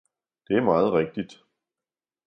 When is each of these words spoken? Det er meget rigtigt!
Det 0.47 0.57
er 0.57 0.61
meget 0.61 0.93
rigtigt! 0.93 1.43